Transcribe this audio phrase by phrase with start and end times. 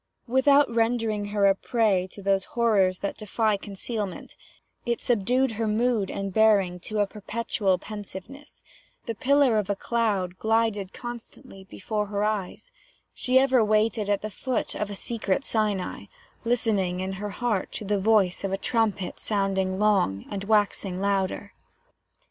[0.25, 4.35] Without rendering her a prey to those horrors that defy concealment,
[4.83, 8.63] it subdued her mood and bearing to a perpetual pensiveness;
[9.05, 12.71] the pillar of a cloud glided constantly before her eyes;
[13.13, 16.05] she ever waited at the foot of a secret Sinai,
[16.43, 21.53] listening in her heart to the voice of a trumpet sounding long and waxing louder.